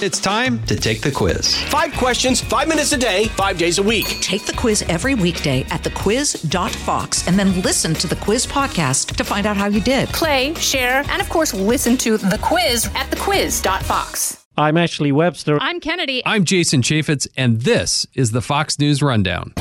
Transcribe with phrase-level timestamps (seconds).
[0.00, 1.56] It's time to take the quiz.
[1.64, 4.06] Five questions, five minutes a day, five days a week.
[4.20, 9.24] Take the quiz every weekday at thequiz.fox and then listen to the quiz podcast to
[9.24, 10.08] find out how you did.
[10.10, 14.46] Play, share, and of course, listen to the quiz at thequiz.fox.
[14.56, 15.58] I'm Ashley Webster.
[15.60, 16.22] I'm Kennedy.
[16.24, 19.52] I'm Jason Chaffetz, and this is the Fox News Rundown.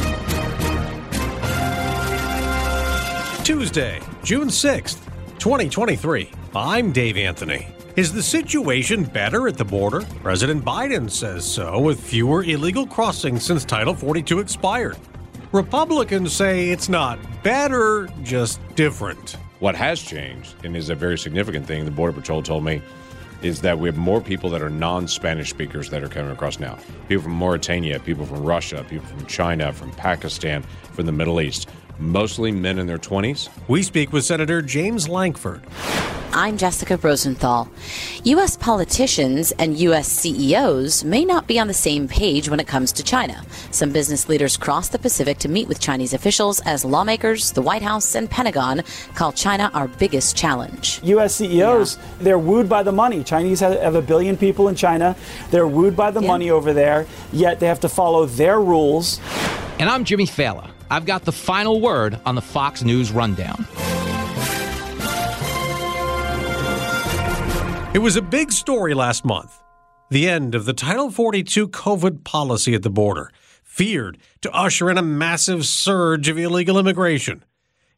[3.43, 4.99] Tuesday, June 6th,
[5.39, 6.29] 2023.
[6.55, 7.67] I'm Dave Anthony.
[7.97, 10.01] Is the situation better at the border?
[10.21, 14.99] President Biden says so, with fewer illegal crossings since Title 42 expired.
[15.51, 19.37] Republicans say it's not better, just different.
[19.57, 22.83] What has changed, and is a very significant thing, the Border Patrol told me,
[23.41, 26.59] is that we have more people that are non Spanish speakers that are coming across
[26.59, 26.77] now.
[27.07, 30.61] People from Mauritania, people from Russia, people from China, from Pakistan,
[30.93, 31.67] from the Middle East.
[31.99, 33.49] Mostly men in their 20s.
[33.67, 35.63] We speak with Senator James Lankford.
[36.33, 37.67] I'm Jessica Rosenthal.
[38.23, 38.57] U.S.
[38.57, 40.07] politicians and U.S.
[40.07, 43.43] CEOs may not be on the same page when it comes to China.
[43.71, 47.81] Some business leaders cross the Pacific to meet with Chinese officials as lawmakers, the White
[47.81, 48.83] House, and Pentagon
[49.15, 50.99] call China our biggest challenge.
[51.03, 51.35] U.S.
[51.37, 52.03] CEOs, yeah.
[52.19, 53.23] they're wooed by the money.
[53.23, 55.15] Chinese have a billion people in China.
[55.49, 56.27] They're wooed by the yeah.
[56.27, 59.19] money over there, yet they have to follow their rules.
[59.79, 60.69] And I'm Jimmy Failla.
[60.89, 63.67] I've got the final word on the Fox News Rundown.
[67.93, 69.59] It was a big story last month.
[70.09, 73.31] The end of the Title 42 COVID policy at the border,
[73.63, 77.43] feared to usher in a massive surge of illegal immigration.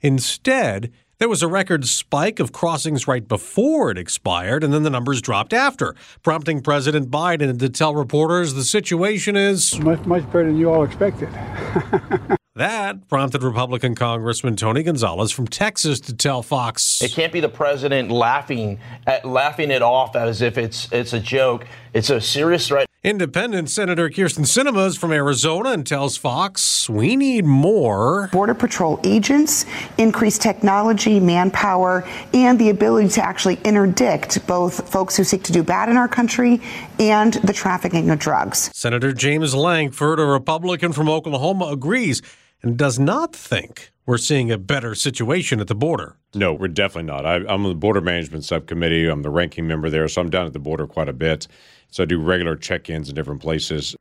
[0.02, 4.90] Instead, there was a record spike of crossings right before it expired, and then the
[4.90, 10.46] numbers dropped after, prompting President Biden to tell reporters the situation is much, much better
[10.46, 11.30] than you all expected.
[12.60, 17.48] That prompted Republican Congressman Tony Gonzalez from Texas to tell Fox, "It can't be the
[17.48, 21.66] president laughing at laughing it off as if it's it's a joke.
[21.94, 27.16] It's a serious threat." Independent Senator Kyrsten Sinema is from Arizona and tells Fox, "We
[27.16, 29.66] need more border patrol agents,
[29.98, 35.64] increased technology, manpower, and the ability to actually interdict both folks who seek to do
[35.64, 36.60] bad in our country
[37.00, 42.22] and the trafficking of drugs." Senator James Lankford, a Republican from Oklahoma, agrees
[42.62, 46.18] and does not think we're seeing a better situation at the border.
[46.34, 47.26] No, we're definitely not.
[47.26, 49.08] I, am on the border management subcommittee.
[49.08, 51.48] I'm the ranking member there, so I'm down at the border quite a bit.
[51.92, 53.96] So I do regular check ins in different places.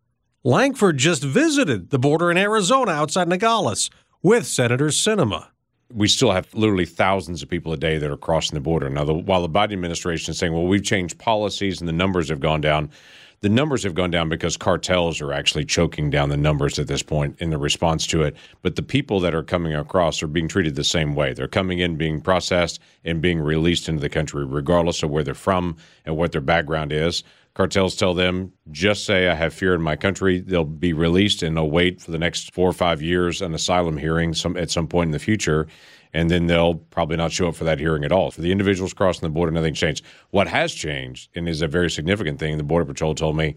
[0.45, 3.91] Lankford just visited the border in Arizona outside Nogales
[4.23, 5.49] with Senator Sinema.
[5.93, 8.91] We still have literally thousands of people a day that are crossing the border.
[8.91, 12.29] Now, the, while the Biden administration is saying, well, we've changed policies and the numbers
[12.29, 12.91] have gone down,
[13.41, 17.03] the numbers have gone down because cartels are actually choking down the numbers at this
[17.03, 18.37] point in the response to it.
[18.63, 21.33] But the people that are coming across are being treated the same way.
[21.33, 25.35] They're coming in, being processed, and being released into the country, regardless of where they're
[25.35, 27.23] from and what their background is.
[27.55, 30.41] Cartels tell them, just say I have fear in my country.
[30.41, 33.97] They'll be released and they'll wait for the next four or five years an asylum
[33.97, 35.67] hearing some, at some point in the future
[36.13, 38.31] and then they'll probably not show up for that hearing at all.
[38.31, 40.05] For the individuals crossing the border, nothing's changed.
[40.31, 43.57] What has changed, and is a very significant thing, the Border Patrol told me,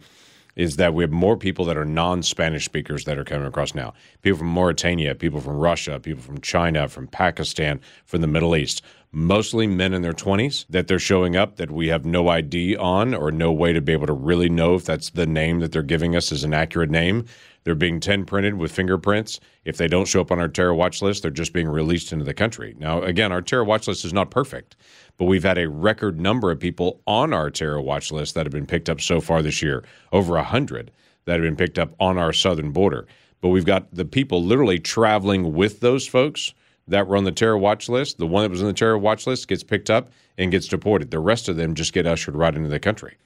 [0.56, 3.74] is that we have more people that are non Spanish speakers that are coming across
[3.74, 3.94] now.
[4.22, 8.82] People from Mauritania, people from Russia, people from China, from Pakistan, from the Middle East.
[9.14, 13.14] Mostly men in their 20s that they're showing up that we have no ID on
[13.14, 15.84] or no way to be able to really know if that's the name that they're
[15.84, 17.26] giving us is an accurate name.
[17.64, 19.40] They're being 10 printed with fingerprints.
[19.66, 22.26] If they don't show up on our terror watch list, they're just being released into
[22.26, 22.76] the country.
[22.80, 24.76] Now, again, our terror watch list is not perfect,
[25.18, 28.54] but we've had a record number of people on our terror watch list that have
[28.54, 30.92] been picked up so far this year, over 100
[31.26, 33.06] that have been picked up on our southern border.
[33.42, 36.54] But we've got the people literally traveling with those folks
[36.88, 38.18] that were on the terror watch list.
[38.18, 41.12] The one that was on the terror watch list gets picked up and gets deported.
[41.12, 43.18] The rest of them just get ushered right into the country.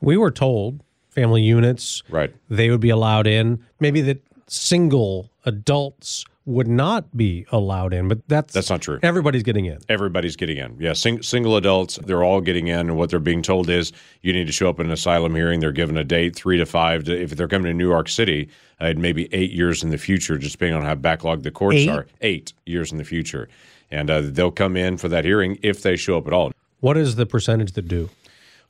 [0.00, 0.82] We were told
[1.14, 2.02] family units.
[2.10, 2.34] Right.
[2.50, 3.64] They would be allowed in.
[3.80, 8.98] Maybe that single adults would not be allowed in, but that's that's not true.
[9.02, 9.78] Everybody's getting in.
[9.88, 10.76] Everybody's getting in.
[10.78, 14.32] Yeah, sing, single adults, they're all getting in, and what they're being told is you
[14.32, 15.60] need to show up in an asylum hearing.
[15.60, 17.04] They're given a date, three to five.
[17.04, 20.36] To, if they're coming to New York City, uh, maybe eight years in the future,
[20.36, 21.88] just depending on how backlogged the courts eight?
[21.88, 22.06] are.
[22.20, 23.48] Eight years in the future,
[23.90, 26.52] and uh, they'll come in for that hearing if they show up at all.
[26.80, 28.10] What is the percentage that do?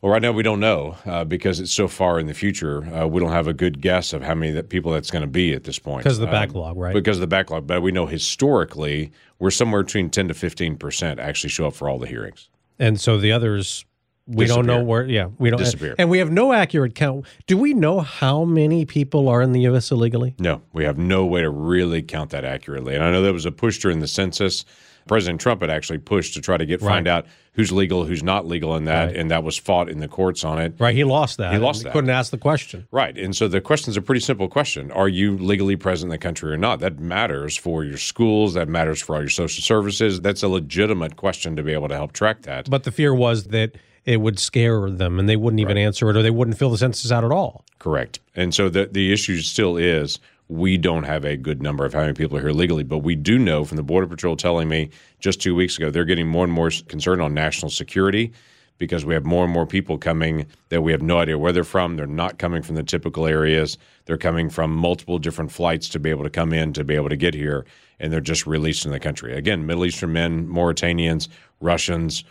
[0.04, 2.84] Well, right now we don't know uh, because it's so far in the future.
[2.94, 5.26] Uh, we don't have a good guess of how many that people that's going to
[5.26, 6.04] be at this point.
[6.04, 6.92] Because of the backlog, uh, right?
[6.92, 7.66] Because of the backlog.
[7.66, 11.88] But we know historically we're somewhere between 10 to 15 percent actually show up for
[11.88, 12.50] all the hearings.
[12.78, 13.86] And so the others,
[14.26, 14.62] we Disappear.
[14.62, 15.04] don't know where.
[15.04, 17.26] Yeah, we don't disappear, and, we have no accurate count.
[17.46, 19.90] Do we know how many people are in the U.S.
[19.90, 20.34] illegally?
[20.38, 22.94] No, we have no way to really count that accurately.
[22.94, 24.64] And I know there was a push during the census
[25.06, 28.46] President Trump had actually pushed to try to get find out who's legal, who's not
[28.46, 29.16] legal in that, Right.
[29.16, 30.74] and that was fought in the courts on it.
[30.78, 31.52] Right, he lost that.
[31.52, 31.92] He lost that.
[31.92, 32.88] Couldn't ask the question.
[32.90, 33.16] Right.
[33.18, 34.90] And so the question's a pretty simple question.
[34.92, 36.80] Are you legally present in the country or not?
[36.80, 38.54] That matters for your schools.
[38.54, 40.22] That matters for all your social services.
[40.22, 42.70] That's a legitimate question to be able to help track that.
[42.70, 46.16] But the fear was that it would scare them and they wouldn't even answer it
[46.16, 47.64] or they wouldn't fill the census out at all.
[47.78, 48.20] Correct.
[48.34, 50.18] And so the the issue still is
[50.48, 53.14] we don't have a good number of how many people are here legally, but we
[53.14, 56.44] do know from the Border Patrol telling me just two weeks ago they're getting more
[56.44, 58.32] and more concerned on national security
[58.78, 61.64] because we have more and more people coming that we have no idea where they're
[61.64, 61.96] from.
[61.96, 63.78] They're not coming from the typical areas.
[64.04, 67.08] They're coming from multiple different flights to be able to come in to be able
[67.08, 67.64] to get here,
[68.00, 69.34] and they're just released in the country.
[69.34, 71.28] Again, Middle Eastern men, Mauritanians,
[71.60, 72.24] Russians,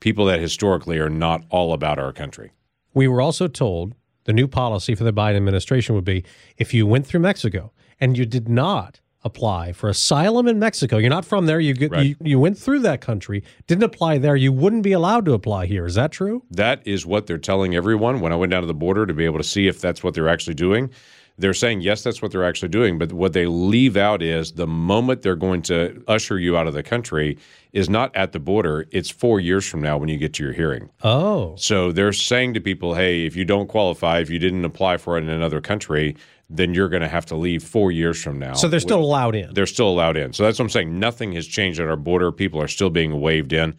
[0.00, 2.52] people that historically are not all about our country.
[2.94, 3.94] We were also told
[4.24, 6.24] the new policy for the Biden administration would be
[6.56, 11.10] if you went through Mexico and you did not apply for asylum in Mexico, you're
[11.10, 14.52] not from there, you get, you, you went through that country, didn't apply there, you
[14.52, 15.86] wouldn't be allowed to apply here.
[15.86, 16.42] Is that true?
[16.50, 18.20] That is what they're telling everyone.
[18.20, 20.14] When I went down to the border to be able to see if that's what
[20.14, 20.90] they're actually doing,
[21.38, 22.98] they're saying, yes, that's what they're actually doing.
[22.98, 26.74] But what they leave out is the moment they're going to usher you out of
[26.74, 27.38] the country
[27.72, 30.52] is not at the border, it's four years from now when you get to your
[30.52, 30.90] hearing.
[31.04, 31.54] Oh.
[31.56, 35.16] So they're saying to people, hey, if you don't qualify, if you didn't apply for
[35.16, 36.16] it in another country,
[36.50, 38.54] then you're going to have to leave four years from now.
[38.54, 39.52] So they're still allowed in.
[39.54, 40.32] They're still allowed in.
[40.32, 40.98] So that's what I'm saying.
[40.98, 42.32] Nothing has changed at our border.
[42.32, 43.78] People are still being waved in.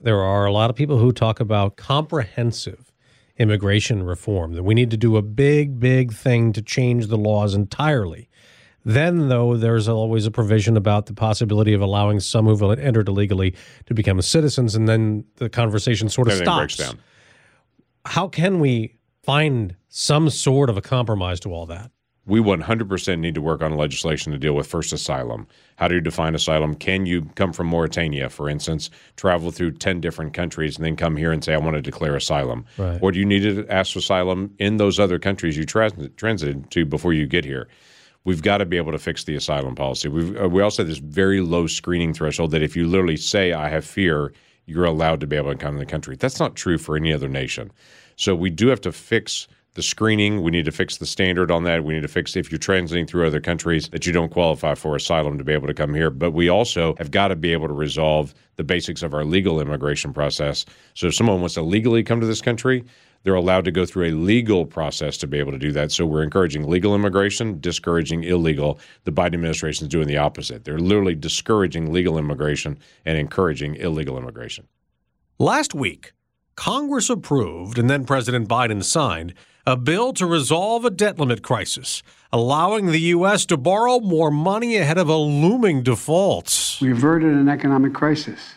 [0.00, 2.91] There are a lot of people who talk about comprehensive
[3.38, 7.54] immigration reform, that we need to do a big, big thing to change the laws
[7.54, 8.28] entirely.
[8.84, 13.54] Then, though, there's always a provision about the possibility of allowing some who've entered illegally
[13.86, 16.92] to become citizens, and then the conversation sort of Everything breaks stops.
[16.92, 17.00] down.
[18.04, 21.92] How can we find some sort of a compromise to all that?
[22.24, 25.46] We 100% need to work on legislation to deal with first asylum.
[25.76, 26.76] How do you define asylum?
[26.76, 31.16] Can you come from Mauritania, for instance, travel through 10 different countries and then come
[31.16, 32.64] here and say, I want to declare asylum?
[32.78, 32.98] Right.
[33.02, 36.70] Or do you need to ask for asylum in those other countries you trans- transited
[36.70, 37.68] to before you get here?
[38.24, 40.08] We've got to be able to fix the asylum policy.
[40.08, 43.52] We've, uh, we also have this very low screening threshold that if you literally say,
[43.52, 44.32] I have fear,
[44.66, 46.14] you're allowed to be able to come to the country.
[46.14, 47.72] That's not true for any other nation.
[48.14, 50.42] So we do have to fix the screening.
[50.42, 51.84] We need to fix the standard on that.
[51.84, 54.94] We need to fix if you're transiting through other countries that you don't qualify for
[54.94, 56.10] asylum to be able to come here.
[56.10, 59.60] But we also have got to be able to resolve the basics of our legal
[59.60, 60.66] immigration process.
[60.94, 62.84] So if someone wants to legally come to this country,
[63.22, 65.92] they're allowed to go through a legal process to be able to do that.
[65.92, 68.78] So we're encouraging legal immigration, discouraging illegal.
[69.04, 70.64] The Biden administration is doing the opposite.
[70.64, 74.66] They're literally discouraging legal immigration and encouraging illegal immigration.
[75.38, 76.12] Last week,
[76.56, 79.34] Congress approved and then President Biden signed
[79.66, 83.46] a bill to resolve a debt limit crisis, allowing the U.S.
[83.46, 86.78] to borrow more money ahead of a looming default.
[86.80, 88.54] We averted an economic crisis,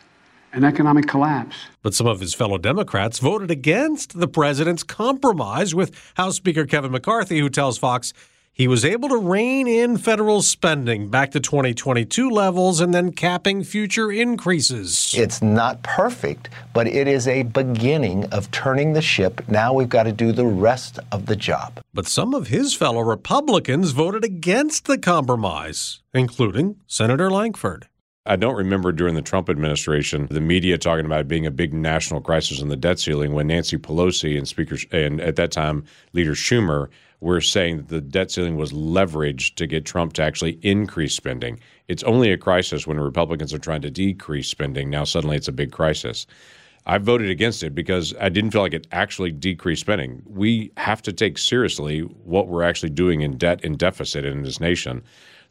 [0.54, 1.56] an economic collapse.
[1.84, 6.92] But some of his fellow Democrats voted against the president's compromise with House Speaker Kevin
[6.92, 8.14] McCarthy, who tells Fox
[8.56, 13.66] he was able to rein in federal spending back to 2022 levels and then capping
[13.66, 15.14] future increases.
[15.14, 19.46] It's not perfect, but it is a beginning of turning the ship.
[19.50, 21.82] Now we've got to do the rest of the job.
[21.94, 27.90] But some of his fellow Republicans voted against the compromise, including Senator Lankford.
[28.26, 31.74] I don't remember during the Trump administration the media talking about it being a big
[31.74, 35.84] national crisis in the debt ceiling when Nancy Pelosi and Speaker and at that time
[36.14, 36.88] Leader Schumer
[37.20, 41.60] were saying that the debt ceiling was leveraged to get Trump to actually increase spending.
[41.88, 44.90] It's only a crisis when Republicans are trying to decrease spending.
[44.90, 46.28] Now suddenly it's a big crisis.
[46.88, 50.22] I voted against it because I didn't feel like it actually decreased spending.
[50.28, 54.60] We have to take seriously what we're actually doing in debt and deficit in this
[54.60, 55.02] nation.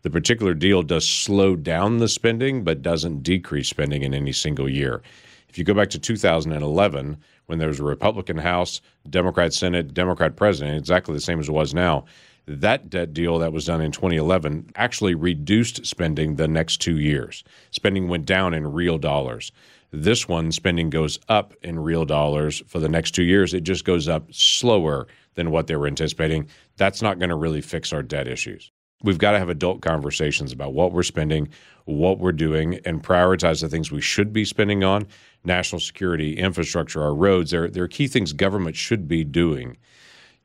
[0.02, 4.68] The particular deal does slow down the spending, but doesn't decrease spending in any single
[4.68, 5.02] year.
[5.48, 10.36] If you go back to 2011, when there was a Republican House, Democrat Senate, Democrat
[10.36, 12.04] president, exactly the same as it was now,
[12.46, 17.42] that debt deal that was done in 2011 actually reduced spending the next two years.
[17.70, 19.50] Spending went down in real dollars.
[19.92, 23.54] This one, spending goes up in real dollars for the next two years.
[23.54, 26.48] It just goes up slower than what they were anticipating.
[26.76, 28.72] That's not going to really fix our debt issues.
[29.04, 31.50] We've got to have adult conversations about what we're spending,
[31.84, 35.06] what we're doing, and prioritize the things we should be spending on
[35.44, 37.50] national security, infrastructure, our roads.
[37.50, 39.76] There, there are key things government should be doing.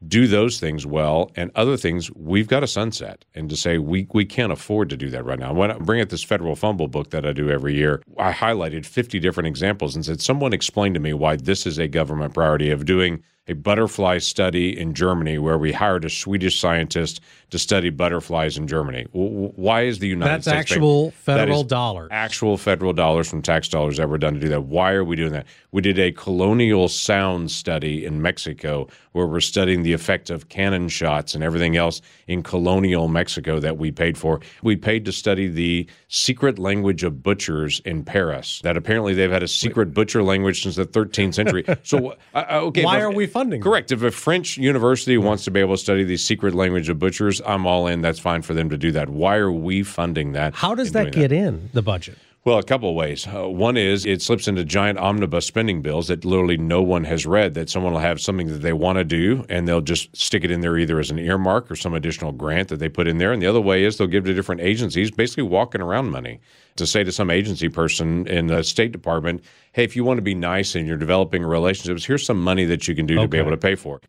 [0.06, 4.08] Do those things well, and other things we've got to sunset and to say we,
[4.14, 5.54] we can't afford to do that right now.
[5.54, 8.86] When I bring out this federal fumble book that I do every year, I highlighted
[8.86, 12.72] 50 different examples and said, someone explain to me why this is a government priority
[12.72, 17.90] of doing a butterfly study in Germany where we hired a Swedish scientist to study
[17.90, 19.08] butterflies in Germany.
[19.12, 22.10] Why is the United That's States actual federal that dollars.
[22.12, 24.66] Actual federal dollars from tax dollars that were done to do that.
[24.66, 25.48] Why are we doing that?
[25.72, 30.88] We did a colonial sound study in Mexico where we're studying the effect of cannon
[30.88, 34.40] shots and everything else in colonial Mexico that we paid for.
[34.62, 38.62] We paid to study the secret language of butchers in Paris.
[38.64, 41.66] That apparently they've had a secret butcher language since the 13th century.
[41.84, 43.62] So, uh, okay, why but- are we funding?
[43.62, 43.92] Correct.
[43.92, 47.42] If a French university wants to be able to study the secret language of butchers,
[47.46, 48.02] I'm all in.
[48.02, 49.10] That's fine for them to do that.
[49.10, 50.56] Why are we funding that?
[50.56, 52.18] How does that get in the budget?
[52.46, 53.28] Well, a couple of ways.
[53.28, 57.26] Uh, one is it slips into giant omnibus spending bills that literally no one has
[57.26, 60.46] read, that someone will have something that they want to do and they'll just stick
[60.46, 63.18] it in there either as an earmark or some additional grant that they put in
[63.18, 63.34] there.
[63.34, 66.40] And the other way is they'll give to different agencies, basically walking around money
[66.78, 69.44] to say to some agency person in the State Department,
[69.74, 72.88] hey, if you want to be nice and you're developing relationships, here's some money that
[72.88, 74.06] you can do to be able to pay for it.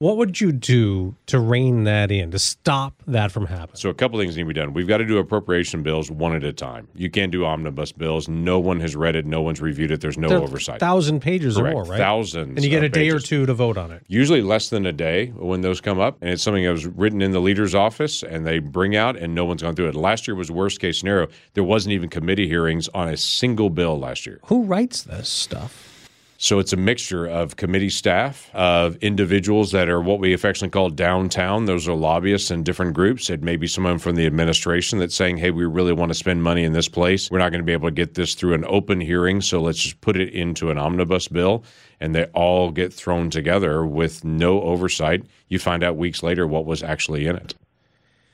[0.00, 3.76] What would you do to rein that in, to stop that from happening?
[3.76, 4.72] So a couple things need to be done.
[4.72, 6.88] We've got to do appropriation bills one at a time.
[6.94, 8.26] You can't do omnibus bills.
[8.26, 9.26] No one has read it.
[9.26, 10.00] No one's reviewed it.
[10.00, 10.80] There's no They're oversight.
[10.80, 11.74] Thousand pages Correct.
[11.74, 11.98] or more, right?
[11.98, 14.02] Thousands And you get a day or two to vote on it.
[14.08, 17.20] Usually less than a day when those come up, and it's something that was written
[17.20, 19.94] in the leader's office, and they bring out, and no one's gone through it.
[19.94, 21.28] Last year was worst case scenario.
[21.52, 24.40] There wasn't even committee hearings on a single bill last year.
[24.46, 25.89] Who writes this stuff?
[26.42, 30.88] So it's a mixture of committee staff, of individuals that are what we affectionately call
[30.88, 31.66] downtown.
[31.66, 33.28] Those are lobbyists and different groups.
[33.28, 36.42] It may be someone from the administration that's saying, hey, we really want to spend
[36.42, 37.30] money in this place.
[37.30, 39.80] We're not going to be able to get this through an open hearing, so let's
[39.80, 41.62] just put it into an omnibus bill.
[42.00, 45.26] And they all get thrown together with no oversight.
[45.48, 47.54] You find out weeks later what was actually in it.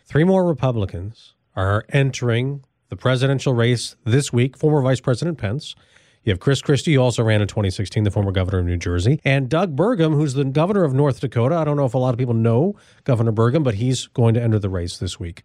[0.05, 4.57] Three more Republicans are entering the presidential race this week.
[4.57, 5.75] Former Vice President Pence.
[6.27, 9.21] You have Chris Christie, who also ran in 2016, the former governor of New Jersey,
[9.25, 11.55] and Doug Burgum, who's the governor of North Dakota.
[11.55, 14.43] I don't know if a lot of people know Governor Burgum, but he's going to
[14.43, 15.45] enter the race this week.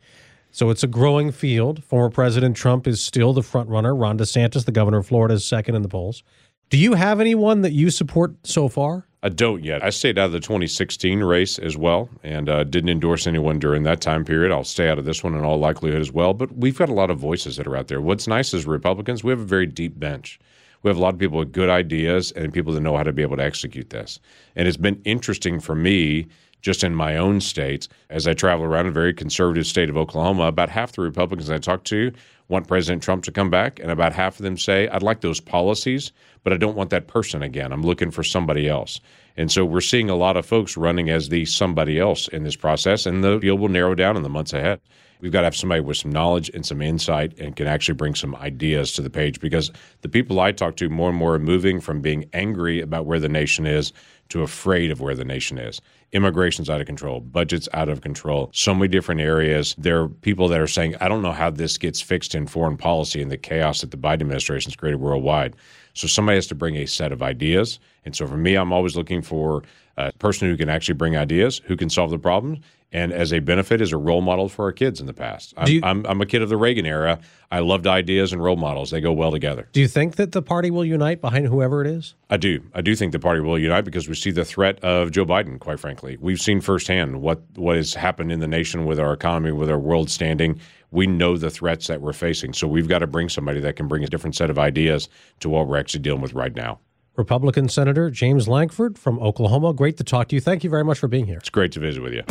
[0.50, 1.84] So it's a growing field.
[1.84, 3.96] Former President Trump is still the front runner.
[3.96, 6.24] Ron DeSantis, the governor of Florida, is second in the polls.
[6.72, 9.06] Do you have anyone that you support so far?
[9.22, 9.84] I don't yet.
[9.84, 13.84] I stayed out of the 2016 race as well and uh, didn't endorse anyone during
[13.84, 14.52] that time period.
[14.52, 16.34] I'll stay out of this one in all likelihood as well.
[16.34, 18.02] But we've got a lot of voices that are out there.
[18.02, 20.40] What's nice is Republicans, we have a very deep bench.
[20.84, 23.14] We have a lot of people with good ideas and people that know how to
[23.14, 24.20] be able to execute this.
[24.56, 26.28] And it's been interesting for me
[26.62, 30.44] just in my own state as I travel around a very conservative state of Oklahoma.
[30.44, 32.12] About half the Republicans I talk to
[32.50, 35.40] want President Trump to come back, and about half of them say, I'd like those
[35.40, 36.12] policies,
[36.44, 37.72] but I don't want that person again.
[37.72, 39.00] I'm looking for somebody else.
[39.38, 42.56] And so we're seeing a lot of folks running as the somebody else in this
[42.56, 44.80] process, and the field will narrow down in the months ahead.
[45.22, 48.16] We've got to have somebody with some knowledge and some insight and can actually bring
[48.16, 49.72] some ideas to the page because
[50.02, 53.20] the people I talk to more and more are moving from being angry about where
[53.20, 53.94] the nation is
[54.30, 55.80] to afraid of where the nation is.
[56.12, 59.76] Immigration's out of control, budget's out of control, so many different areas.
[59.78, 62.78] There are people that are saying, I don't know how this gets fixed in foreign
[62.78, 65.56] policy and the chaos that the Biden administration's created worldwide.
[65.93, 67.79] So somebody has to bring a set of ideas.
[68.05, 69.63] And so for me, I'm always looking for
[69.98, 72.60] a person who can actually bring ideas, who can solve the problems,
[72.93, 75.53] and as a benefit, is a role model for our kids in the past.
[75.55, 77.19] I'm, you- I'm, I'm a kid of the Reagan era.
[77.50, 78.91] I loved ideas and role models.
[78.91, 79.69] They go well together.
[79.71, 82.15] Do you think that the party will unite behind whoever it is?
[82.29, 82.62] I do.
[82.74, 85.57] I do think the party will unite because we see the threat of Joe Biden,
[85.60, 86.17] quite frankly.
[86.19, 89.79] We've seen firsthand what, what has happened in the nation with our economy, with our
[89.79, 90.60] world standing.
[90.91, 92.53] We know the threats that we're facing.
[92.53, 95.50] So we've got to bring somebody that can bring a different set of ideas to
[95.50, 96.79] what we're actually dealing with right now.
[97.17, 99.74] Republican Senator James Lankford from Oklahoma.
[99.74, 100.41] Great to talk to you.
[100.41, 101.38] Thank you very much for being here.
[101.38, 102.24] It's great to visit with you.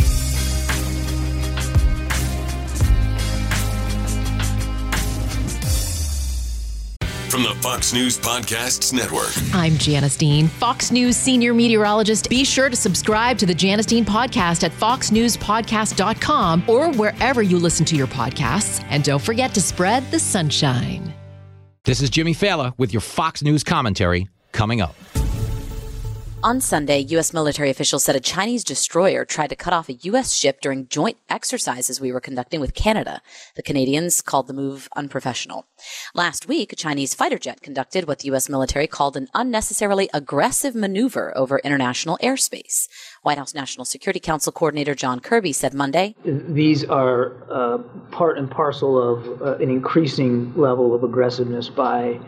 [7.31, 9.31] From the Fox News Podcasts Network.
[9.55, 12.29] I'm Janice Dean, Fox News senior meteorologist.
[12.29, 17.87] Be sure to subscribe to the Janice Dean podcast at foxnewspodcast.com or wherever you listen
[17.87, 18.85] to your podcasts.
[18.91, 21.15] And don't forget to spread the sunshine.
[21.85, 24.97] This is Jimmy Failla with your Fox News commentary coming up.
[26.43, 27.35] On Sunday, U.S.
[27.35, 30.33] military officials said a Chinese destroyer tried to cut off a U.S.
[30.33, 33.21] ship during joint exercises we were conducting with Canada.
[33.57, 35.67] The Canadians called the move unprofessional.
[36.15, 38.49] Last week, a Chinese fighter jet conducted what the U.S.
[38.49, 42.89] military called an unnecessarily aggressive maneuver over international airspace.
[43.21, 47.79] White House National Security Council Coordinator John Kirby said Monday These are uh,
[48.13, 52.19] part and parcel of uh, an increasing level of aggressiveness by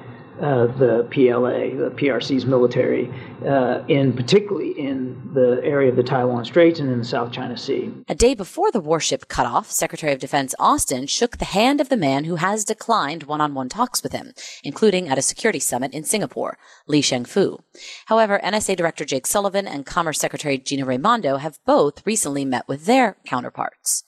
[0.42, 3.12] uh, the PLA, the PRC's military,
[3.46, 7.56] uh, in particularly in the area of the Taiwan Straits and in the South China
[7.56, 7.92] Sea.
[8.08, 11.88] A day before the warship cut off, Secretary of Defense Austin shook the hand of
[11.88, 14.32] the man who has declined one-on-one talks with him,
[14.64, 16.58] including at a security summit in Singapore,
[16.88, 17.60] Li Shangfu.
[18.06, 22.86] However, NSA Director Jake Sullivan and Commerce Secretary Gina Raimondo have both recently met with
[22.86, 24.04] their counterparts.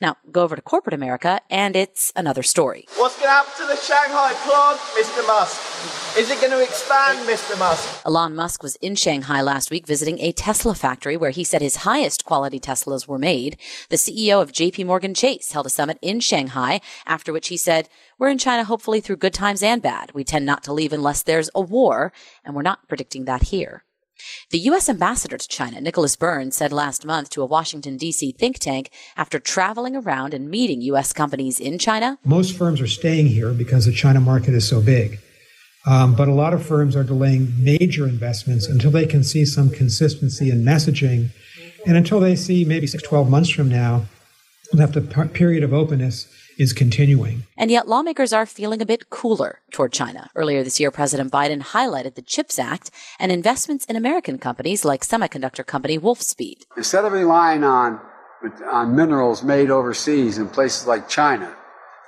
[0.00, 2.84] Now, go over to corporate America, and it's another story.
[2.96, 5.26] What's going to happen to the Shanghai plant, Mr.
[5.26, 6.16] Musk?
[6.16, 7.58] Is it going to expand, Mr.
[7.58, 8.06] Musk?
[8.06, 11.76] Elon Musk was in Shanghai last week visiting a Tesla factory where he said his
[11.76, 13.56] highest quality Teslas were made.
[13.88, 17.88] The CEO of JP Morgan Chase held a summit in Shanghai, after which he said,
[18.20, 20.12] We're in China hopefully through good times and bad.
[20.14, 22.12] We tend not to leave unless there's a war,
[22.44, 23.82] and we're not predicting that here.
[24.50, 24.88] The U.S.
[24.88, 28.32] ambassador to China, Nicholas Burns, said last month to a Washington, D.C.
[28.32, 31.12] think tank after traveling around and meeting U.S.
[31.12, 32.18] companies in China.
[32.24, 35.20] Most firms are staying here because the China market is so big.
[35.86, 39.70] Um, but a lot of firms are delaying major investments until they can see some
[39.70, 41.30] consistency in messaging
[41.86, 44.06] and until they see maybe six, 12 months from now
[44.72, 46.26] that the period of openness
[46.58, 47.44] is continuing.
[47.56, 50.28] And yet, lawmakers are feeling a bit cooler toward China.
[50.34, 55.02] Earlier this year, President Biden highlighted the CHIPS Act and investments in American companies like
[55.02, 56.64] semiconductor company Wolfspeed.
[56.76, 58.00] Instead of relying on,
[58.66, 61.54] on minerals made overseas in places like China,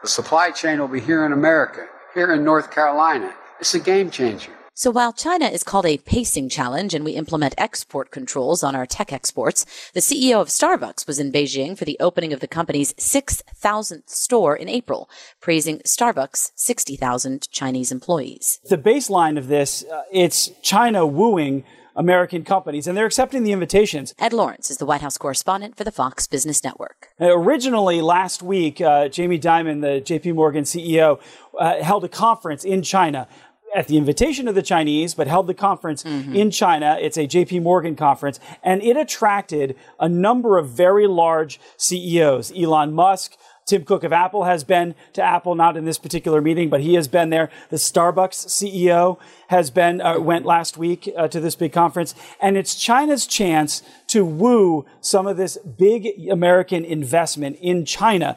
[0.03, 3.33] the supply chain will be here in America, here in North Carolina.
[3.61, 4.53] It's a game changer.
[4.81, 8.87] So while China is called a pacing challenge and we implement export controls on our
[8.87, 12.95] tech exports, the CEO of Starbucks was in Beijing for the opening of the company's
[12.95, 18.59] 6,000th store in April, praising Starbucks' 60,000 Chinese employees.
[18.71, 21.63] The baseline of this, uh, it's China wooing
[21.95, 24.15] American companies, and they're accepting the invitations.
[24.19, 27.09] Ed Lawrence is the White House correspondent for the Fox Business Network.
[27.21, 31.21] Uh, originally, last week, uh, Jamie Dimon, the JP Morgan CEO,
[31.59, 33.29] uh, held a conference in China
[33.75, 36.35] at the invitation of the Chinese, but held the conference mm-hmm.
[36.35, 36.99] in China.
[37.01, 42.53] It's a JP Morgan conference, and it attracted a number of very large CEOs.
[42.57, 43.37] Elon Musk,
[43.71, 46.95] Tim Cook of Apple has been to Apple, not in this particular meeting, but he
[46.95, 47.51] has been there.
[47.69, 52.15] The Starbucks CEO has been, uh, went last week uh, to this big conference.
[52.41, 58.37] And it's China's chance to woo some of this big American investment in China.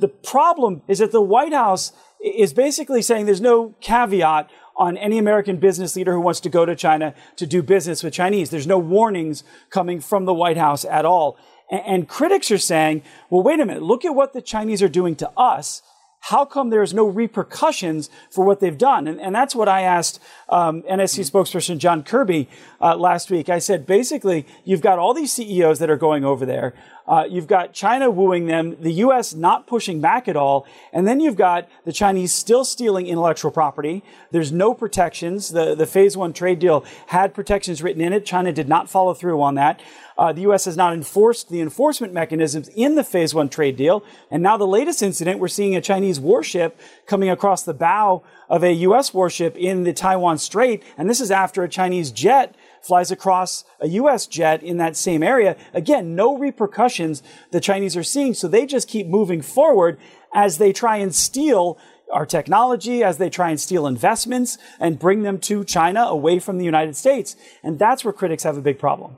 [0.00, 5.18] The problem is that the White House is basically saying there's no caveat on any
[5.18, 8.50] American business leader who wants to go to China to do business with Chinese.
[8.50, 11.38] There's no warnings coming from the White House at all.
[11.70, 14.88] And, and critics are saying, well, wait a minute, look at what the Chinese are
[14.88, 15.82] doing to us.
[16.28, 19.06] How come there's no repercussions for what they've done?
[19.06, 22.48] And, and that's what I asked um, NSC spokesperson John Kirby
[22.80, 23.50] uh, last week.
[23.50, 26.72] I said, basically, you've got all these CEOs that are going over there.
[27.06, 29.34] Uh, you've got China wooing them, the U.S.
[29.34, 34.02] not pushing back at all, and then you've got the Chinese still stealing intellectual property.
[34.30, 35.50] There's no protections.
[35.50, 38.24] The, the Phase One trade deal had protections written in it.
[38.24, 39.82] China did not follow through on that.
[40.16, 40.64] Uh, the U.S.
[40.64, 44.66] has not enforced the enforcement mechanisms in the Phase One trade deal, and now the
[44.66, 49.12] latest incident, we're seeing a Chinese warship coming across the bow of a U.S.
[49.12, 53.88] warship in the Taiwan Strait, and this is after a Chinese jet flies across a
[53.88, 54.26] U.S.
[54.26, 55.56] jet in that same area.
[55.72, 59.98] Again, no repercussions the Chinese are seeing, so they just keep moving forward
[60.34, 61.78] as they try and steal
[62.12, 66.58] our technology, as they try and steal investments and bring them to China away from
[66.58, 67.36] the United States.
[67.62, 69.16] And that's where critics have a big problem.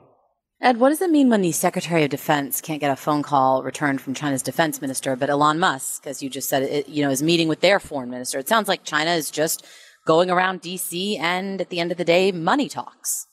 [0.60, 3.62] Ed, what does it mean when the Secretary of Defense can't get a phone call
[3.62, 7.10] returned from China's defense minister, but Elon Musk, as you just said, it, you know,
[7.10, 8.38] is meeting with their foreign minister?
[8.38, 9.66] It sounds like China is just
[10.06, 11.18] going around D.C.
[11.18, 13.26] and at the end of the day, money talks.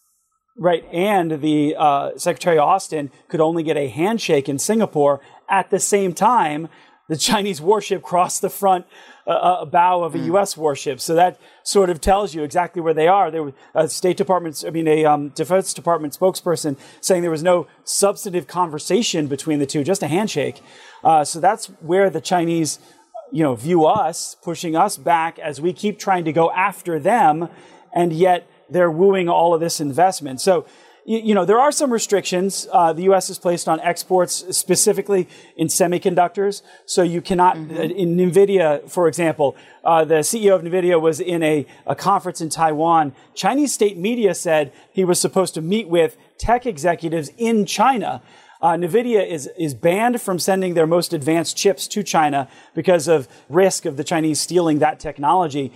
[0.56, 5.80] Right, and the uh, Secretary Austin could only get a handshake in Singapore at the
[5.80, 6.70] same time
[7.10, 8.86] the Chinese warship crossed the front
[9.28, 10.26] uh, uh bow of a mm.
[10.26, 10.56] U.S.
[10.56, 11.00] warship.
[11.00, 13.30] So that sort of tells you exactly where they are.
[13.30, 17.44] There was a State Department, I mean, a um, Defense Department spokesperson saying there was
[17.44, 20.62] no substantive conversation between the two, just a handshake.
[21.04, 22.80] Uh, so that's where the Chinese,
[23.32, 27.50] you know, view us, pushing us back as we keep trying to go after them,
[27.94, 30.42] and yet they're wooing all of this investment.
[30.42, 30.66] So,
[31.06, 33.28] you, you know, there are some restrictions uh, the U.S.
[33.28, 36.62] has placed on exports, specifically in semiconductors.
[36.86, 37.76] So you cannot, mm-hmm.
[37.76, 42.50] in NVIDIA, for example, uh, the CEO of NVIDIA was in a, a conference in
[42.50, 43.14] Taiwan.
[43.36, 48.22] Chinese state media said he was supposed to meet with tech executives in China.
[48.63, 53.28] Uh, NVIDIA is, is banned from sending their most advanced chips to China because of
[53.49, 55.73] risk of the Chinese stealing that technology.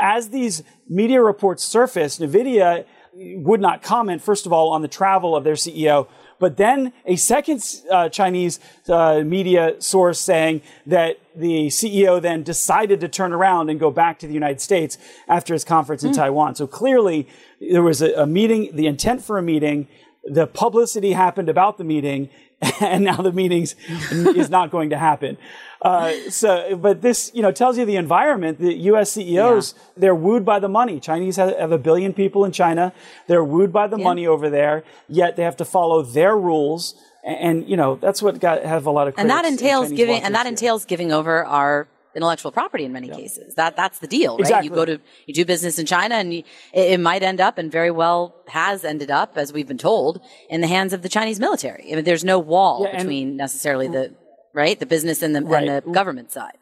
[0.00, 5.36] As these media reports surface, NVIDIA would not comment, first of all, on the travel
[5.36, 6.08] of their CEO
[6.38, 8.58] But then a second uh, Chinese
[8.88, 14.18] uh, media source saying that the CEO then decided to turn around and go back
[14.20, 16.16] to the United States after his conference in Hmm.
[16.16, 16.54] Taiwan.
[16.54, 17.28] So clearly,
[17.60, 19.88] there was a, a meeting, the intent for a meeting,
[20.26, 22.30] the publicity happened about the meeting,
[22.80, 23.74] and now the meetings
[24.10, 25.36] is not going to happen.
[25.82, 28.58] Uh, so, but this, you know, tells you the environment.
[28.58, 29.12] The U.S.
[29.12, 30.98] CEOs, they're wooed by the money.
[30.98, 32.94] Chinese have, have a billion people in China.
[33.26, 34.82] They're wooed by the money over there.
[35.08, 38.86] Yet they have to follow their rules, and, and, you know that's what got have
[38.86, 40.52] a lot of and that entails giving and that here.
[40.52, 44.68] entails giving over our intellectual property in many cases that that's the deal right Exactly.
[44.68, 47.58] you go to you do business in china and you, it, it might end up
[47.58, 51.08] and very well has ended up as we've been told in the hands of the
[51.08, 54.14] chinese military i mean there's no wall Yeah, between necessarily the
[54.54, 55.68] right the business and the, Right.
[55.68, 56.58] and the government side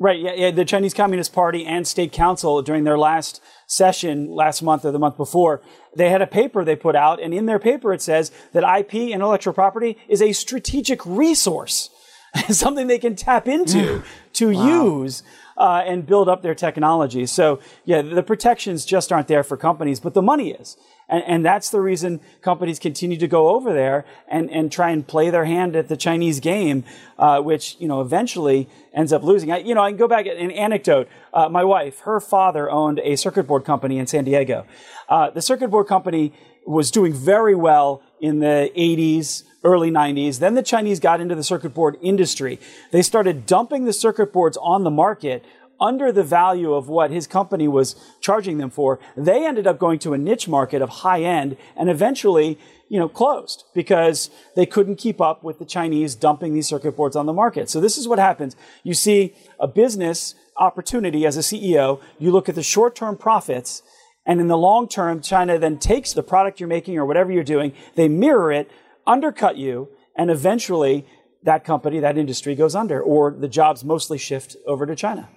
[0.00, 0.20] Right.
[0.20, 0.50] Yeah, yeah.
[0.52, 4.98] The Chinese Communist Party and State Council during their last session last month or the
[5.00, 5.60] month before,
[5.96, 8.94] they had a paper they put out, and in their paper it says that IP,
[8.94, 11.90] intellectual property, is a strategic resource,
[12.50, 14.02] something they can tap into
[14.34, 15.22] to use.
[15.56, 17.26] Uh, and build up their technology.
[17.26, 20.76] So, yeah, the protections just aren't there for companies, but the money is.
[21.08, 25.06] And, and that's the reason companies continue to go over there and, and try and
[25.06, 26.84] play their hand at the Chinese game,
[27.18, 29.50] uh, which, you know, eventually ends up losing.
[29.50, 31.08] I, you know, I can go back an anecdote.
[31.32, 34.66] Uh, my wife, her father owned a circuit board company in San Diego.
[35.08, 36.32] Uh, the circuit board company
[36.66, 40.38] was doing very well in the 80s, early 90s.
[40.38, 42.60] Then the Chinese got into the circuit board industry.
[42.90, 45.44] They started dumping the circuit boards on the market
[45.80, 48.98] under the value of what his company was charging them for.
[49.16, 53.08] They ended up going to a niche market of high end and eventually, you know,
[53.08, 57.32] closed because they couldn't keep up with the Chinese dumping these circuit boards on the
[57.32, 57.70] market.
[57.70, 58.56] So this is what happens.
[58.82, 63.82] You see a business opportunity as a CEO, you look at the short-term profits
[64.26, 67.42] and in the long term, China then takes the product you're making or whatever you're
[67.42, 68.70] doing, they mirror it,
[69.08, 71.06] undercut you, and eventually
[71.42, 75.28] that company, that industry goes under, or the jobs mostly shift over to China.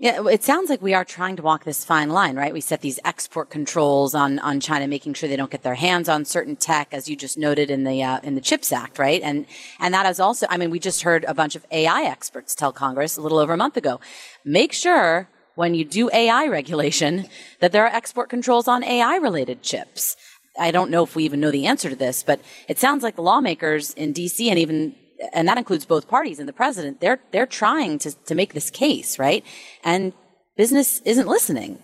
[0.00, 2.52] Yeah, it sounds like we are trying to walk this fine line, right?
[2.52, 6.08] We set these export controls on, on China, making sure they don't get their hands
[6.08, 9.22] on certain tech, as you just noted in the uh, in the Chips Act, right?
[9.22, 9.46] And
[9.78, 12.72] and that is also, I mean, we just heard a bunch of AI experts tell
[12.72, 14.00] Congress a little over a month ago,
[14.44, 17.26] make sure when you do AI regulation
[17.60, 20.16] that there are export controls on AI related chips.
[20.58, 23.16] I don't know if we even know the answer to this, but it sounds like
[23.16, 24.94] the lawmakers in DC and even
[25.32, 28.70] and that includes both parties and the president, they're they're trying to to make this
[28.70, 29.44] case, right?
[29.82, 30.12] And
[30.56, 31.82] business isn't listening.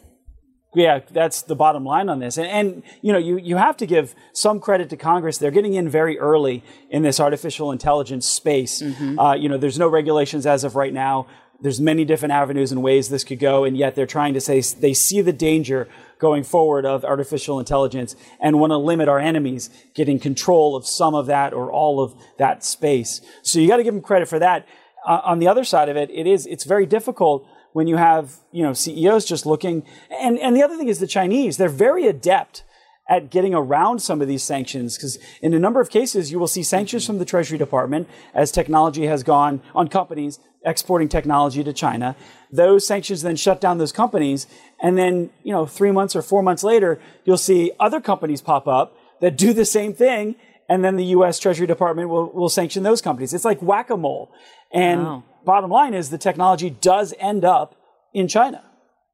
[0.72, 2.38] Yeah, that's the bottom line on this.
[2.38, 5.38] And, and you know, you, you have to give some credit to Congress.
[5.38, 8.80] They're getting in very early in this artificial intelligence space.
[9.18, 11.26] Uh, you know, there's no regulations as of right now.
[11.62, 14.60] There's many different avenues and ways this could go, and yet they're trying to say
[14.60, 19.70] they see the danger going forward of artificial intelligence and want to limit our enemies
[19.94, 23.20] getting control of some of that or all of that space.
[23.42, 24.66] So you got to give them credit for that.
[25.06, 28.36] Uh, on the other side of it, it is it's very difficult when you have
[28.52, 29.84] you know CEOs just looking.
[30.10, 32.64] And and the other thing is the Chinese; they're very adept
[33.10, 36.46] at getting around some of these sanctions because in a number of cases you will
[36.46, 41.72] see sanctions from the Treasury Department as technology has gone on companies exporting technology to
[41.72, 42.14] China.
[42.52, 44.46] Those sanctions then shut down those companies,
[44.80, 48.66] and then you know three months or four months later you'll see other companies pop
[48.68, 50.36] up that do the same thing.
[50.68, 51.40] And then the U.S.
[51.40, 53.34] Treasury Department will, will sanction those companies.
[53.34, 54.30] It's like whack a mole.
[54.72, 55.24] And Wow.
[55.44, 57.74] bottom line is the technology does end up
[58.14, 58.62] in China.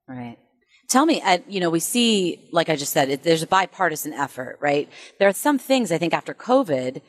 [0.06, 0.36] Right.
[0.88, 4.12] Tell me, uh, you know, we see, like I just said, it, there's a bipartisan
[4.12, 4.88] effort, right?
[5.18, 7.02] There are some things I think after COVID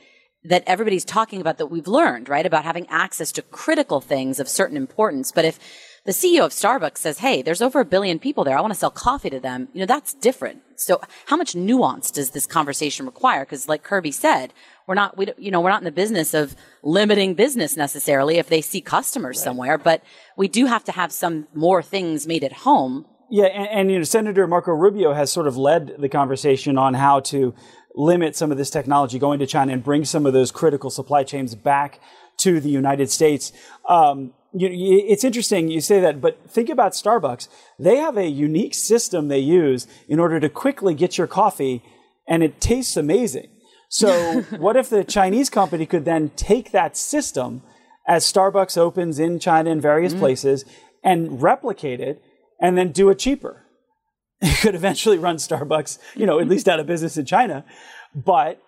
[0.44, 2.46] that everybody's talking about that we've learned, right?
[2.46, 5.32] About having access to critical things of certain importance.
[5.32, 5.60] But if
[6.06, 8.80] the CEO of Starbucks says, hey, there's over a billion people there, I want to
[8.80, 10.62] sell coffee to them, you know, that's different.
[10.78, 13.44] So how much nuance does this conversation require?
[13.44, 14.54] Because like Kirby said,
[14.88, 18.38] we're not, we, don't- you know, we're not in the business of limiting business necessarily
[18.38, 20.02] if they see customers somewhere, but
[20.38, 23.98] we do have to have some more things made at home Yeah, and, and you
[23.98, 27.54] know, Senator Marco Rubio has sort of led the conversation on how to
[27.96, 31.24] limit some of this technology going to China and bring some of those critical supply
[31.24, 32.00] chains back
[32.38, 33.52] to the United States.
[33.90, 34.70] Um, you,
[35.08, 37.48] it's interesting you say that, but think about Starbucks.
[37.80, 41.84] They have a unique system they use in order to quickly get your coffee,
[42.28, 43.50] and it tastes amazing.
[43.90, 47.63] So, what if the Chinese company could then take that system
[48.08, 50.63] as Starbucks opens in China in various places
[51.04, 52.24] and replicate it
[52.60, 53.63] and then do it cheaper?
[54.41, 57.65] It could eventually run Starbucks, you know, at least out of business in China.
[58.13, 58.62] But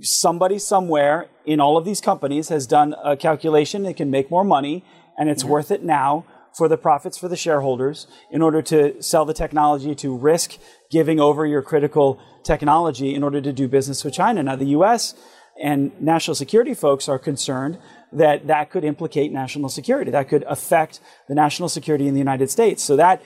[0.00, 4.44] somebody somewhere in all of these companies has done a calculation that can make more
[4.44, 4.84] money
[5.18, 6.24] and it's worth it now
[6.56, 10.58] for the profits for the shareholders in order to sell the technology to risk
[10.90, 14.42] giving over your critical technology in order to do business with China.
[14.42, 15.14] Now the US
[15.62, 17.78] And national security folks are concerned
[18.12, 20.10] that that could implicate national security.
[20.10, 22.82] That could affect the national security in the United States.
[22.82, 23.22] So that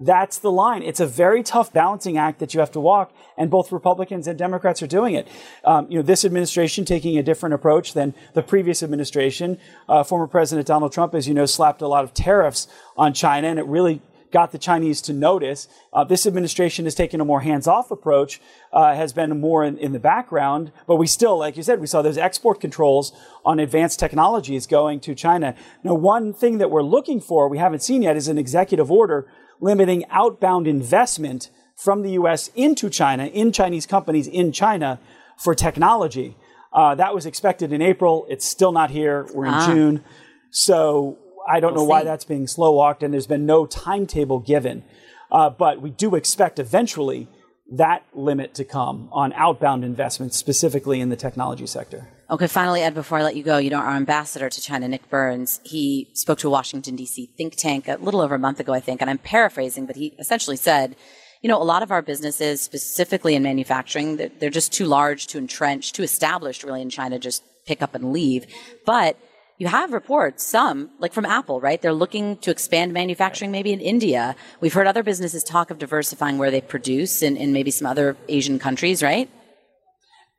[0.00, 0.82] that's the line.
[0.82, 4.38] It's a very tough balancing act that you have to walk, and both Republicans and
[4.38, 5.28] Democrats are doing it.
[5.64, 9.58] Um, you know, this administration taking a different approach than the previous administration.
[9.88, 12.66] Uh, former President Donald Trump, as you know, slapped a lot of tariffs
[12.96, 14.00] on China, and it really
[14.32, 15.68] got the Chinese to notice.
[15.92, 18.40] Uh, this administration has taken a more hands-off approach,
[18.72, 21.86] uh, has been more in, in, the background, but we still, like you said, we
[21.86, 23.12] saw those export controls
[23.44, 25.54] on advanced technologies going to China.
[25.84, 29.28] Now, one thing that we're looking for, we haven't seen yet, is an executive order
[29.60, 32.50] limiting outbound investment from the U.S.
[32.54, 34.98] into China, in Chinese companies in China
[35.38, 36.36] for technology.
[36.72, 38.26] Uh, that was expected in April.
[38.28, 39.26] It's still not here.
[39.34, 39.66] We're in ah.
[39.66, 40.04] June.
[40.50, 41.90] So I don't we'll know see.
[41.90, 44.84] why that's being slow walked, and there's been no timetable given.
[45.30, 47.28] Uh, but we do expect eventually
[47.72, 52.08] that limit to come on outbound investments, specifically in the technology sector.
[52.30, 55.08] Okay, finally, Ed, before I let you go, you know, our ambassador to China, Nick
[55.08, 57.30] Burns, he spoke to a Washington, D.C.
[57.36, 60.14] think tank a little over a month ago, I think, and I'm paraphrasing, but he
[60.18, 60.96] essentially said,
[61.42, 65.26] you know, a lot of our businesses, specifically in manufacturing, they're, they're just too large,
[65.26, 68.46] too entrenched, too established really in China, just pick up and leave.
[68.86, 69.18] But
[69.62, 71.80] you have reports, some, like from Apple, right?
[71.80, 74.34] They're looking to expand manufacturing maybe in India.
[74.60, 78.16] We've heard other businesses talk of diversifying where they produce in, in maybe some other
[78.28, 79.30] Asian countries, right?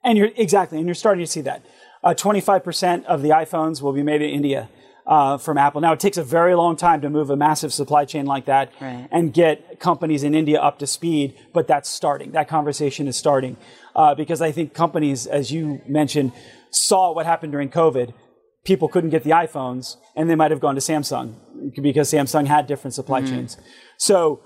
[0.04, 1.66] And you're exactly, and you're starting to see that.
[2.04, 4.70] Uh, 25% of the iPhones will be made in India
[5.08, 5.80] uh, from Apple.
[5.80, 8.74] Now, it takes a very long time to move a massive supply chain like that
[8.82, 9.08] right.
[9.10, 12.32] and get companies in India up to speed, but that's starting.
[12.32, 13.56] That conversation is starting
[13.96, 16.34] uh, because I think companies, as you mentioned,
[16.72, 18.14] saw what happened during COVID.
[18.63, 21.36] People couldn't get the iPhones, and they might have gone to Samsung
[21.82, 23.36] because Samsung had different supply mm-hmm.
[23.36, 23.58] chains.
[23.97, 24.41] So,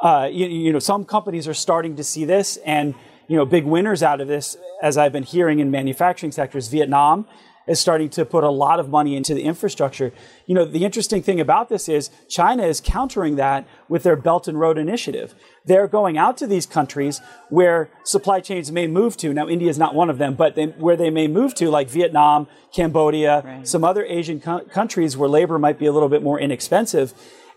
[0.00, 2.94] uh, you, you know, some companies are starting to see this, and
[3.28, 7.26] you know, big winners out of this, as I've been hearing in manufacturing sectors, Vietnam
[7.68, 10.12] is starting to put a lot of money into the infrastructure.
[10.46, 14.48] You know, the interesting thing about this is China is countering that with their Belt
[14.48, 15.34] and Road Initiative.
[15.64, 19.34] They're going out to these countries where supply chains may move to.
[19.34, 21.90] Now, India is not one of them, but they, where they may move to, like
[21.90, 23.68] Vietnam, Cambodia, right.
[23.68, 27.12] some other Asian co- countries where labor might be a little bit more inexpensive.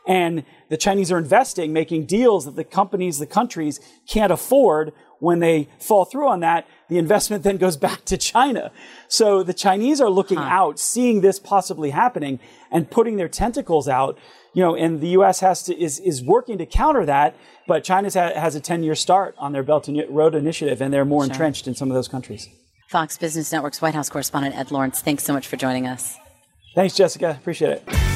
[0.08, 5.39] And the Chinese are investing, making deals that the companies, the countries can't afford when
[5.39, 8.72] they fall through on that, the investment then goes back to China.
[9.08, 10.44] So the Chinese are looking huh.
[10.44, 14.20] out, seeing this possibly happening and putting their tentacles out.
[14.54, 15.40] You know, and the U.S.
[15.40, 18.96] has to is is working to counter that, but China ha- has a ten year
[18.96, 21.32] start on their Belt and Road Initiative, and they're more sure.
[21.32, 22.50] entrenched in some of those countries.
[22.90, 26.18] Fox Business Network's White House correspondent Ed Lawrence, thanks so much for joining us.
[26.76, 27.38] Thanks, Jessica.
[27.40, 28.11] Appreciate it.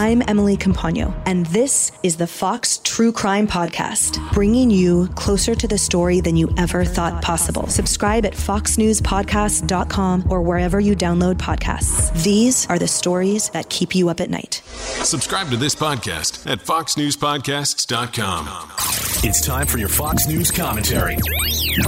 [0.00, 5.68] I'm Emily Compagno, and this is the Fox True Crime Podcast, bringing you closer to
[5.68, 7.66] the story than you ever thought possible.
[7.66, 12.22] Subscribe at foxnewspodcast.com or wherever you download podcasts.
[12.22, 14.62] These are the stories that keep you up at night.
[14.64, 18.72] Subscribe to this podcast at foxnewspodcasts.com.
[19.22, 21.18] It's time for your Fox News commentary.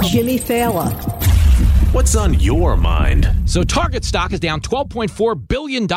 [0.03, 1.32] Jimmy Failla
[1.93, 3.31] What's on your mind?
[3.45, 5.87] So, Target stock is down $12.4 billion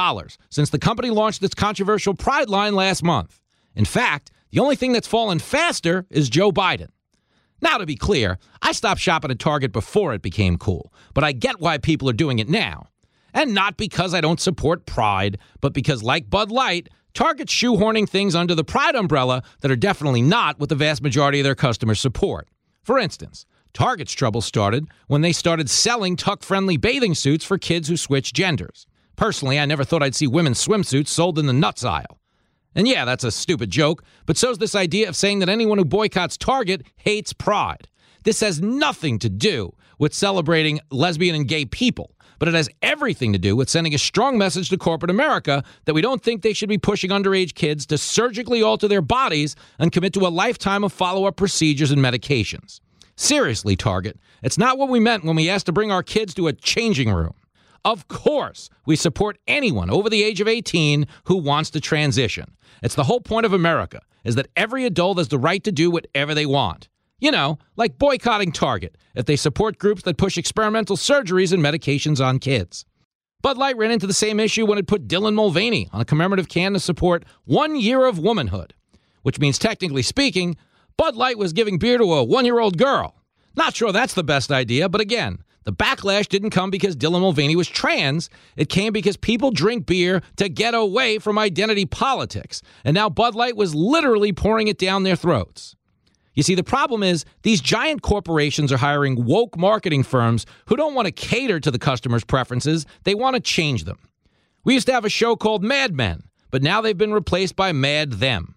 [0.50, 3.40] since the company launched its controversial Pride line last month.
[3.74, 6.88] In fact, the only thing that's fallen faster is Joe Biden.
[7.62, 11.32] Now, to be clear, I stopped shopping at Target before it became cool, but I
[11.32, 12.88] get why people are doing it now.
[13.32, 18.34] And not because I don't support Pride, but because, like Bud Light, Target's shoehorning things
[18.34, 22.00] under the Pride umbrella that are definitely not what the vast majority of their customers
[22.00, 22.48] support.
[22.82, 27.88] For instance, Target's trouble started when they started selling tuck friendly bathing suits for kids
[27.88, 28.86] who switch genders.
[29.16, 32.18] Personally, I never thought I'd see women's swimsuits sold in the nuts aisle.
[32.74, 35.84] And yeah, that's a stupid joke, but so's this idea of saying that anyone who
[35.84, 37.86] boycotts Target hates pride.
[38.24, 43.34] This has nothing to do with celebrating lesbian and gay people, but it has everything
[43.34, 46.54] to do with sending a strong message to corporate America that we don't think they
[46.54, 50.82] should be pushing underage kids to surgically alter their bodies and commit to a lifetime
[50.82, 52.80] of follow up procedures and medications.
[53.16, 56.48] Seriously, Target, it's not what we meant when we asked to bring our kids to
[56.48, 57.34] a changing room.
[57.84, 62.56] Of course, we support anyone over the age of 18 who wants to transition.
[62.82, 65.90] It's the whole point of America is that every adult has the right to do
[65.90, 66.88] whatever they want.
[67.18, 72.22] You know, like boycotting Target if they support groups that push experimental surgeries and medications
[72.22, 72.84] on kids.
[73.40, 76.48] Bud Light ran into the same issue when it put Dylan Mulvaney on a commemorative
[76.48, 78.74] can to support one year of womanhood,
[79.22, 80.56] which means, technically speaking,
[80.98, 83.14] Bud Light was giving beer to a one year old girl.
[83.54, 87.56] Not sure that's the best idea, but again, The backlash didn't come because Dylan Mulvaney
[87.56, 88.30] was trans.
[88.56, 92.62] It came because people drink beer to get away from identity politics.
[92.84, 95.74] And now Bud Light was literally pouring it down their throats.
[96.34, 100.94] You see, the problem is these giant corporations are hiring woke marketing firms who don't
[100.94, 103.98] want to cater to the customer's preferences, they want to change them.
[104.62, 107.72] We used to have a show called Mad Men, but now they've been replaced by
[107.72, 108.54] Mad Them.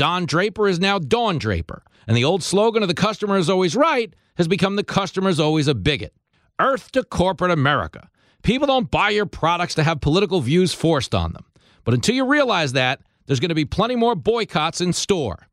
[0.00, 3.76] Don Draper is now Dawn Draper, and the old slogan of the customer is always
[3.76, 6.14] right has become the customer's always a bigot.
[6.58, 8.08] Earth to corporate America.
[8.42, 11.44] People don't buy your products to have political views forced on them.
[11.84, 15.48] But until you realize that, there's going to be plenty more boycotts in store.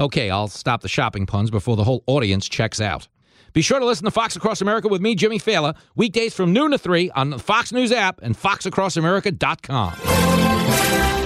[0.00, 3.06] Okay, I'll stop the shopping puns before the whole audience checks out.
[3.52, 6.72] Be sure to listen to Fox Across America with me, Jimmy Failla, weekdays from noon
[6.72, 11.25] to 3 on the Fox News app and foxacrossamerica.com.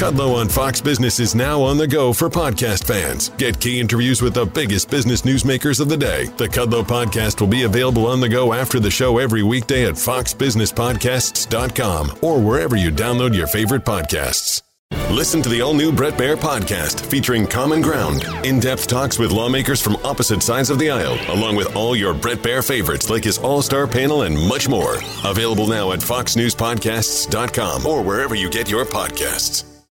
[0.00, 3.28] Kudlow on Fox Business is now on the go for podcast fans.
[3.36, 6.24] Get key interviews with the biggest business newsmakers of the day.
[6.38, 9.96] The Kudlow podcast will be available on the go after the show every weekday at
[9.96, 14.62] foxbusinesspodcasts.com or wherever you download your favorite podcasts.
[15.10, 19.32] Listen to the all new Bret Baier podcast featuring Common Ground, in depth talks with
[19.32, 23.24] lawmakers from opposite sides of the aisle, along with all your Bret Baier favorites like
[23.24, 24.96] his all star panel and much more.
[25.26, 29.69] Available now at foxnewspodcasts.com or wherever you get your podcasts.